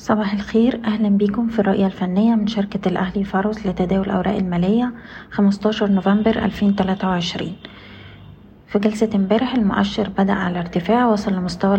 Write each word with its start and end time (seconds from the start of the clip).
صباح 0.00 0.32
الخير. 0.32 0.80
أهلا 0.84 1.08
بيكم 1.08 1.48
في 1.48 1.58
الرؤية 1.58 1.86
الفنية 1.86 2.34
من 2.34 2.46
شركة 2.46 2.88
الأهلي 2.88 3.24
فاروس 3.24 3.66
لتداول 3.66 4.06
الأوراق 4.06 4.36
المالية 4.36 4.92
15 5.30 5.90
نوفمبر 5.90 6.44
2023 6.44 7.52
في 8.66 8.78
جلسة 8.78 9.10
امبارح 9.14 9.54
المؤشر 9.54 10.08
بدأ 10.18 10.32
على 10.32 10.58
ارتفاع 10.58 11.06
وصل 11.06 11.32
لمستوى 11.32 11.74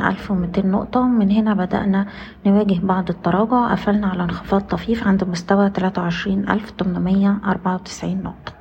ألف 0.00 0.30
ومتين 0.30 0.70
نقطة. 0.70 1.00
ومن 1.00 1.30
هنا 1.30 1.54
بدأنا 1.54 2.06
نواجه 2.46 2.80
بعض 2.82 3.10
التراجع. 3.10 3.72
قفلنا 3.72 4.06
على 4.06 4.22
انخفاض 4.22 4.60
طفيف 4.60 5.06
عند 5.06 5.24
مستوى 5.24 5.70
تلاتة 5.70 6.02
وعشرين 6.02 6.48
ألف 6.48 6.70
تمنمية 6.70 7.38
أربعة 7.44 7.74
وتسعين 7.74 8.22
نقطة. 8.22 8.52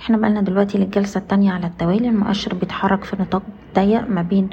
إحنا 0.00 0.16
بقالنا 0.16 0.40
دلوقتي 0.40 0.78
للجلسة 0.78 1.18
التانية 1.18 1.52
على 1.52 1.66
التوالي. 1.66 2.08
المؤشر 2.08 2.54
بيتحرك 2.54 3.04
في 3.04 3.16
نطاق 3.20 3.42
ضيق 3.74 4.08
ما 4.08 4.22
بين 4.22 4.50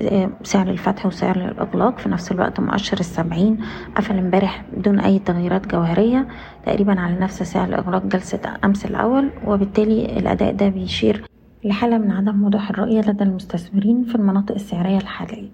آه، 0.00 0.30
سعر 0.42 0.70
الفتح 0.70 1.06
وسعر 1.06 1.36
الإغلاق 1.36 1.98
في 1.98 2.08
نفس 2.08 2.32
الوقت 2.32 2.60
مؤشر 2.60 3.00
السبعين 3.00 3.58
قفل 3.96 4.18
امبارح 4.18 4.64
بدون 4.76 5.00
أي 5.00 5.18
تغييرات 5.18 5.66
جوهرية 5.66 6.28
تقريبا 6.66 7.00
على 7.00 7.14
نفس 7.18 7.42
سعر 7.42 7.68
الإغلاق 7.68 8.06
جلسة 8.06 8.40
أمس 8.64 8.86
الأول 8.86 9.30
وبالتالي 9.46 10.18
الأداء 10.18 10.52
ده 10.54 10.68
بيشير 10.68 11.24
لحالة 11.64 11.98
من 11.98 12.10
عدم 12.10 12.44
وضوح 12.44 12.70
الرؤية 12.70 13.00
لدى 13.00 13.24
المستثمرين 13.24 14.04
في 14.04 14.14
المناطق 14.14 14.54
السعرية 14.54 14.96
الحالية. 14.98 15.48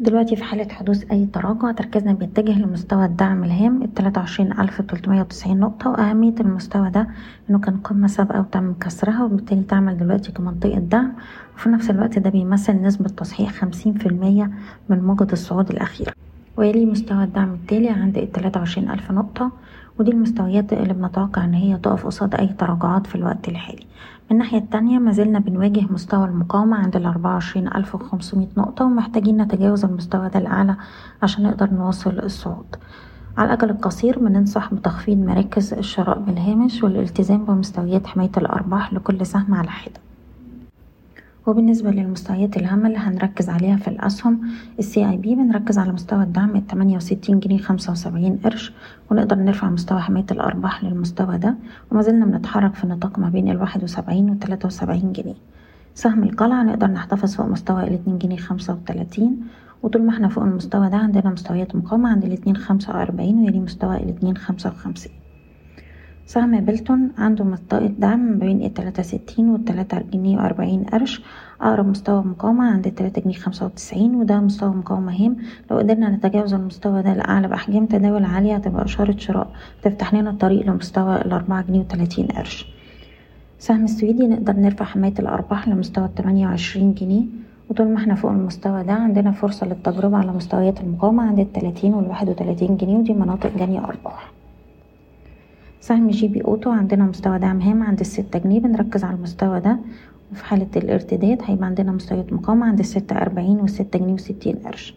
دلوقتي 0.00 0.36
في 0.36 0.44
حالة 0.44 0.68
حدوث 0.68 1.10
أي 1.12 1.26
تراجع 1.26 1.72
تركيزنا 1.72 2.12
بيتجه 2.12 2.58
لمستوى 2.58 3.04
الدعم 3.04 3.44
الهام 3.44 3.82
التلاتة 3.82 4.20
وعشرين 4.20 4.52
ألف 4.52 4.80
تلتمية 4.82 5.20
وتسعين 5.20 5.60
نقطة 5.60 5.90
وأهمية 5.90 6.34
المستوى 6.40 6.90
ده 6.90 7.08
إنه 7.50 7.58
كان 7.58 7.76
قمة 7.76 8.06
سابقة 8.06 8.40
وتم 8.40 8.72
كسرها 8.80 9.24
وبالتالي 9.24 9.62
تعمل 9.62 9.98
دلوقتي 9.98 10.32
كمنطقة 10.32 10.78
دعم 10.78 11.12
وفي 11.56 11.68
نفس 11.68 11.90
الوقت 11.90 12.18
ده 12.18 12.30
بيمثل 12.30 12.82
نسبة 12.82 13.08
تصحيح 13.08 13.50
خمسين 13.52 13.94
في 13.94 14.06
المية 14.06 14.50
من 14.88 15.00
موجة 15.04 15.32
الصعود 15.32 15.70
الأخيرة. 15.70 16.12
ويلي 16.56 16.86
مستوى 16.86 17.24
الدعم 17.24 17.54
التالي 17.54 17.88
عند 17.90 18.18
التلاتة 18.18 18.60
وعشرين 18.60 18.90
ألف 18.90 19.10
نقطة 19.10 19.52
ودي 19.98 20.10
المستويات 20.10 20.72
اللي 20.72 20.94
بنتوقع 20.94 21.44
إن 21.44 21.54
هي 21.54 21.76
تقف 21.76 22.06
قصاد 22.06 22.34
أي 22.34 22.46
تراجعات 22.46 23.06
في 23.06 23.14
الوقت 23.14 23.48
الحالي. 23.48 23.86
من 24.30 24.32
الناحية 24.32 24.58
التانية 24.58 24.98
مازلنا 24.98 25.38
بنواجه 25.38 25.86
مستوى 25.90 26.24
المقاومة 26.24 26.76
عند 26.76 26.96
ألف 27.76 27.94
وخمسمية 27.94 28.48
نقطة 28.56 28.84
ومحتاجين 28.84 29.36
نتجاوز 29.42 29.84
المستوى 29.84 30.28
ده 30.28 30.38
الأعلى 30.38 30.76
عشان 31.22 31.44
نقدر 31.44 31.70
نواصل 31.70 32.18
الصعود. 32.18 32.76
على 33.38 33.46
الأجل 33.54 33.70
القصير 33.70 34.18
بننصح 34.18 34.74
بتخفيض 34.74 35.18
مراكز 35.18 35.74
الشراء 35.74 36.18
بالهامش 36.18 36.82
والالتزام 36.82 37.44
بمستويات 37.44 38.06
حماية 38.06 38.30
الأرباح 38.36 38.92
لكل 38.94 39.26
سهم 39.26 39.54
على 39.54 39.70
حدة. 39.70 40.00
وبالنسبة 41.46 41.90
للمستويات 41.90 42.56
الهامة 42.56 42.86
اللي 42.86 42.98
هنركز 42.98 43.48
عليها 43.48 43.76
في 43.76 43.88
الأسهم 43.88 44.40
السي 44.78 45.10
اي 45.10 45.16
بي 45.16 45.34
بنركز 45.34 45.78
على 45.78 45.92
مستوى 45.92 46.22
الدعم 46.22 46.56
التمانية 46.56 46.96
وستين 46.96 47.40
جنيه 47.40 47.58
خمسة 47.58 47.92
وسبعين 47.92 48.36
قرش 48.44 48.72
ونقدر 49.10 49.36
نرفع 49.36 49.70
مستوى 49.70 50.00
حماية 50.00 50.26
الأرباح 50.30 50.84
للمستوى 50.84 51.38
ده 51.38 51.54
وما 51.90 52.02
زلنا 52.02 52.24
بنتحرك 52.26 52.74
في 52.74 52.86
نطاق 52.86 53.18
ما 53.18 53.28
بين 53.28 53.48
الواحد 53.50 53.84
وسبعين 53.84 54.30
والتلاتة 54.30 54.66
وسبعين 54.66 55.12
جنيه. 55.12 55.34
سهم 55.94 56.22
القلعة 56.22 56.62
نقدر 56.62 56.86
نحتفظ 56.86 57.34
فوق 57.34 57.46
مستوى 57.46 57.82
الاتنين 57.84 58.18
جنيه 58.18 58.36
خمسة 58.36 58.72
وتلاتين 58.74 59.40
وطول 59.82 60.02
ما 60.02 60.10
إحنا 60.10 60.28
فوق 60.28 60.44
المستوى 60.44 60.88
ده 60.90 60.96
عندنا 60.96 61.30
مستويات 61.30 61.76
مقاومة 61.76 62.08
عند 62.10 62.24
الاتنين 62.24 62.56
خمسة 62.56 62.92
وأربعين 62.96 63.38
ويلي 63.38 63.60
مستوى 63.60 63.96
الاتنين 63.96 64.36
خمسة 64.36 64.70
وخمسين. 64.70 65.12
سهم 66.26 66.60
بلتون 66.60 67.10
عنده 67.18 67.44
منطقة 67.44 67.86
دعم 67.86 68.20
ما 68.20 68.34
بين 68.38 68.62
التلاتة 68.62 69.02
ستين 69.02 69.48
والتلاتة 69.48 70.00
جنيه 70.12 70.36
وأربعين 70.36 70.84
قرش 70.84 71.22
أقرب 71.60 71.86
مستوى 71.86 72.22
مقاومة 72.24 72.70
عند 72.72 72.86
التلاتة 72.86 73.22
جنيه 73.22 73.34
خمسة 73.34 73.66
وتسعين 73.66 74.14
وده 74.14 74.40
مستوى 74.40 74.70
مقاومة 74.70 75.12
هام. 75.24 75.36
لو 75.70 75.78
قدرنا 75.78 76.10
نتجاوز 76.10 76.54
المستوى 76.54 77.02
ده 77.02 77.14
لأعلى 77.14 77.48
بأحجام 77.48 77.86
تداول 77.86 78.24
عالية 78.24 78.54
هتبقى 78.54 78.84
إشارة 78.84 79.16
شراء. 79.16 79.48
تفتح 79.82 80.14
لنا 80.14 80.30
الطريق 80.30 80.66
لمستوى 80.66 81.16
الأربعة 81.16 81.62
جنيه 81.62 81.80
وتلاتين 81.80 82.26
قرش. 82.26 82.66
سهم 83.58 83.84
السويدي 83.84 84.26
نقدر 84.28 84.52
نرفع 84.56 84.84
حماية 84.84 85.14
الأرباح 85.18 85.68
لمستوى 85.68 86.04
التمانية 86.04 86.46
وعشرين 86.46 86.94
جنيه. 86.94 87.24
وطول 87.70 87.88
ما 87.88 87.96
إحنا 87.96 88.14
فوق 88.14 88.30
المستوى 88.30 88.82
ده 88.84 88.92
عندنا 88.92 89.30
فرصة 89.32 89.66
للتجربة 89.66 90.16
على 90.16 90.32
مستويات 90.32 90.80
المقاومة 90.80 91.22
عند 91.28 91.38
التلاتين 91.38 91.94
والواحد 91.94 92.28
وتلاتين 92.28 92.76
جنيه 92.76 92.96
ودي 92.98 93.12
مناطق 93.14 93.56
جني 93.58 93.78
أرباح. 93.78 94.35
سهم 95.86 96.08
جي 96.10 96.28
بي 96.28 96.40
أوتو 96.44 96.70
عندنا 96.70 97.04
مستوى 97.04 97.38
دعم 97.38 97.60
هام 97.60 97.82
عند 97.82 98.00
الستة 98.00 98.38
جنيه 98.38 98.60
بنركز 98.60 99.04
على 99.04 99.16
المستوى 99.16 99.60
ده. 99.60 99.78
وفي 100.32 100.44
حالة 100.44 100.66
الارتداد 100.76 101.38
هيبقى 101.44 101.66
عندنا 101.66 101.92
مستويات 101.92 102.32
مقاومة 102.32 102.66
عند 102.66 102.78
الستة 102.78 103.16
أربعين 103.16 103.60
والستة 103.60 103.98
جنيه 103.98 104.12
وستين 104.12 104.56
قرش. 104.56 104.94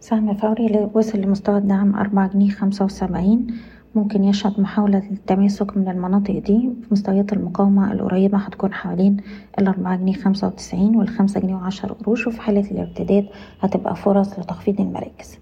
سهم 0.00 0.34
فوري 0.34 0.88
وصل 0.94 1.18
لمستوى 1.18 1.58
الدعم 1.58 1.94
أربعة 1.94 2.28
جنيه 2.32 2.50
خمسة 2.50 2.84
وسبعين. 2.84 3.46
ممكن 3.94 4.24
يشهد 4.24 4.60
محاولة 4.60 5.02
للتماسك 5.10 5.76
من 5.76 5.88
المناطق 5.88 6.38
دي. 6.38 6.70
مستويات 6.90 7.32
المقاومة 7.32 7.92
القريبة 7.92 8.38
هتكون 8.38 8.72
حوالين 8.74 9.16
الأربعة 9.58 9.96
جنيه 9.96 10.12
خمسة 10.12 10.46
وتسعين 10.46 10.96
والخمسة 10.96 11.40
جنيه 11.40 11.54
وعشر 11.54 11.92
قروش. 11.92 12.26
وفي 12.26 12.40
حالة 12.40 12.70
الارتداد 12.70 13.26
هتبقى 13.60 13.96
فرص 13.96 14.38
لتخفيض 14.38 14.80
المراكز. 14.80 15.38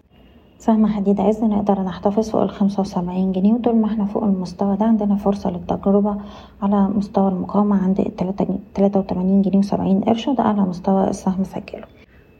سهم 0.60 0.86
حديد 0.86 1.20
عز 1.20 1.44
نقدر 1.44 1.82
نحتفظ 1.82 2.30
فوق 2.30 2.42
الخمسة 2.42 2.80
وسبعين 2.80 3.32
جنيه 3.32 3.52
وطول 3.52 3.76
ما 3.76 3.86
إحنا 3.86 4.04
فوق 4.04 4.24
المستوى 4.24 4.76
ده 4.76 4.84
عندنا 4.86 5.16
فرصة 5.16 5.50
للتجربة 5.50 6.16
على 6.62 6.88
مستوى 6.88 7.28
المقاومة 7.28 7.82
عند 7.84 8.00
التلاتة 8.00 8.98
وتمانين 9.00 9.42
جنيه 9.42 9.58
وسبعين 9.58 10.00
قرش 10.00 10.28
وده 10.28 10.44
أعلى 10.44 10.60
مستوى 10.62 11.10
السهم 11.10 11.44
سجله. 11.44 11.84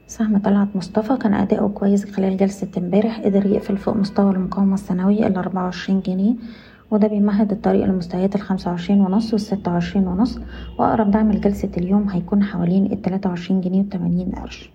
سهم 0.07 0.39
طلعت 0.39 0.69
مصطفى 0.77 1.17
كان 1.17 1.35
أداؤه 1.35 1.69
كويس 1.69 2.05
خلال 2.05 2.37
جلسة 2.37 2.69
امبارح 2.79 3.21
قدر 3.21 3.47
يقفل 3.47 3.77
فوق 3.77 3.97
مستوى 3.97 4.31
المقاومة 4.31 4.75
السنوي 4.75 5.27
الأربعة 5.27 5.65
وعشرين 5.65 6.01
جنيه 6.01 6.35
وده 6.91 7.09
بيمهد 7.09 7.53
الطريق 7.53 7.85
لمستويات 7.85 8.35
الخمسة 8.35 8.71
وعشرين 8.71 9.01
ونص 9.01 9.33
والستة 9.33 9.73
وعشرين 9.73 10.09
ونص 10.09 10.39
وأقرب 10.79 11.11
دعم 11.11 11.33
لجلسة 11.33 11.71
اليوم 11.77 12.09
هيكون 12.09 12.43
حوالين 12.43 12.93
التلاتة 12.93 13.29
وعشرين 13.31 13.61
جنيه 13.61 13.81
وتمانين 13.81 14.33
قرش. 14.33 14.71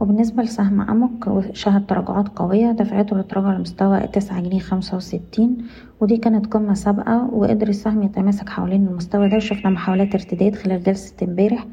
وبالنسبة 0.00 0.42
لسهم 0.42 0.80
أمك 0.80 1.54
شهد 1.54 1.86
تراجعات 1.86 2.28
قوية 2.28 2.70
دفعته 2.72 3.16
للتراجع 3.16 3.52
لمستوى 3.52 4.00
تسعة 4.00 4.40
جنيه 4.40 4.58
خمسة 4.58 4.96
وستين 4.96 5.56
ودي 6.00 6.16
كانت 6.16 6.46
قمة 6.46 6.74
سابقة 6.74 7.28
وقدر 7.34 7.68
السهم 7.68 8.02
يتماسك 8.02 8.48
حوالين 8.48 8.86
المستوى 8.86 9.28
ده 9.28 9.38
شفنا 9.38 9.70
محاولات 9.70 10.14
ارتداد 10.14 10.54
خلال 10.54 10.82
جلسة 10.82 11.14
امبارح 11.22 11.66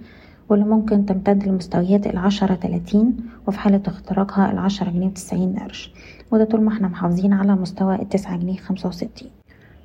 واللي 0.50 0.66
ممكن 0.66 1.06
تمتد 1.06 1.48
لمستويات 1.48 2.08
العشرة 2.08 2.56
تلاتين 2.56 3.18
وفي 3.48 3.60
حالة 3.60 3.82
اختراقها 3.88 4.52
العشرة 4.52 4.90
جنيه 4.90 5.08
وتسعين 5.08 5.56
قرش. 5.60 5.94
وده 6.32 6.44
طول 6.44 6.62
ما 6.62 6.74
إحنا 6.74 6.88
محافظين 6.88 7.34
على 7.34 7.56
مستوى 7.56 7.96
التسعة 7.96 8.38
جنيه 8.38 8.58
خمسة 8.58 8.90
وستين. 8.90 9.28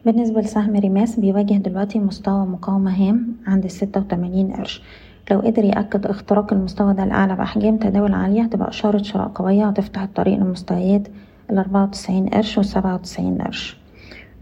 بالنسبة 0.06 0.40
لسهم 0.40 0.76
ريماس 0.76 1.20
بيواجه 1.20 1.54
دلوقتي 1.54 1.98
مستوى 1.98 2.46
مقاومة 2.46 2.90
هام 3.08 3.36
عند 3.46 3.64
الستة 3.64 4.00
وتمانين 4.00 4.52
قرش. 4.52 4.82
لو 5.30 5.40
قدر 5.40 5.64
يأكد 5.64 6.06
اختراق 6.06 6.52
المستوى 6.52 6.94
ده 6.94 7.04
الأعلى 7.04 7.36
بأحجام 7.36 7.76
تداول 7.76 8.14
عالية 8.14 8.42
هتبقى 8.42 8.68
إشارة 8.68 9.02
شراء 9.02 9.28
قوية 9.28 9.66
وتفتح 9.66 10.02
الطريق 10.02 10.38
لمستويات 10.38 11.08
الأربعة 11.50 11.82
وتسعين 11.84 12.28
قرش 12.28 12.58
والسبعة 12.58 12.94
وتسعين 12.94 13.42
قرش. 13.42 13.76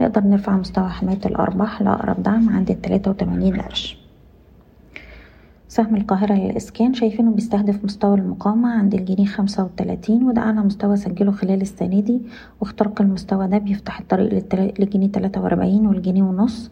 نقدر 0.01 0.21
نرفع 0.25 0.57
مستوى 0.57 0.89
حماية 0.89 1.19
الأرباح 1.27 1.83
لأقرب 1.83 2.23
دعم 2.23 2.49
عند 2.51 2.71
التلاتة 2.71 3.11
وتمانين 3.11 3.61
قرش. 3.61 3.99
سهم 5.69 5.97
القاهرة 5.97 6.33
للإسكان 6.35 6.95
شايفينه 6.95 7.31
بيستهدف 7.31 7.85
مستوى 7.85 8.15
المقاومة 8.15 8.69
عند 8.79 8.95
الجنيه 8.95 9.27
خمسة 9.27 9.65
وتلاتين 9.65 10.23
وده 10.25 10.43
أعلى 10.43 10.61
مستوى 10.61 10.97
سجله 10.97 11.33
خلال 11.33 11.61
السنة 11.61 12.01
دي. 12.01 12.21
واختراق 12.61 13.01
المستوى 13.03 13.47
ده 13.49 13.59
بيفتح 13.59 14.01
الطريق 14.01 14.45
للجنيه 14.81 15.09
تلاتة 15.09 15.41
وأربعين 15.41 15.87
والجنيه 15.87 16.23
ونص. 16.23 16.71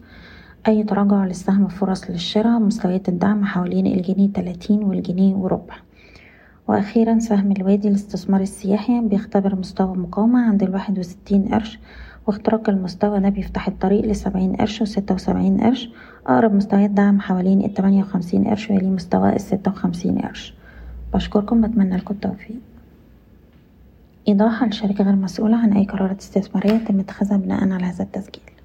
أي 0.67 0.83
تراجع 0.83 1.25
للسهم 1.25 1.67
فرص 1.67 2.09
للشراء 2.09 2.59
مستويات 2.59 3.09
الدعم 3.09 3.45
حوالين 3.45 3.87
الجنيه 3.87 4.29
تلاتين 4.29 4.83
والجنيه 4.83 5.35
وربع. 5.35 5.75
وأخيرا 6.67 7.19
سهم 7.19 7.51
الوادي 7.51 7.87
الاستثمار 7.87 8.41
السياحي 8.41 9.01
بيختبر 9.01 9.55
مستوى 9.55 9.97
مقاومة 9.97 10.39
عند 10.47 10.63
الواحد 10.63 10.99
وستين 10.99 11.47
قرش 11.47 11.79
واختراق 12.27 12.69
المستوى 12.69 13.19
ده 13.19 13.29
بيفتح 13.29 13.67
الطريق 13.67 14.05
لسبعين 14.05 14.55
قرش 14.55 14.81
وستة 14.81 15.15
وسبعين 15.15 15.61
قرش. 15.61 15.89
أقرب 16.27 16.53
مستويات 16.53 16.89
دعم 16.89 17.19
حوالين 17.21 17.61
التمانية 17.65 18.03
وخمسين 18.03 18.47
قرش 18.47 18.69
ويلي 18.69 18.89
مستوى 18.89 19.35
الستة 19.35 19.71
وخمسين 19.71 20.17
قرش. 20.19 20.53
بشكركم 21.13 21.61
بتمنى 21.61 21.97
لكم 21.97 22.13
التوفيق. 22.13 22.59
إيضاح 24.27 24.63
الشركة 24.63 25.03
غير 25.03 25.15
مسؤولة 25.15 25.57
عن 25.57 25.73
أي 25.73 25.85
قرارات 25.85 26.19
استثمارية 26.19 26.77
تم 26.77 26.99
اتخاذها 26.99 27.37
بناء 27.37 27.71
على 27.71 27.85
هذا 27.85 28.03
التسجيل. 28.03 28.56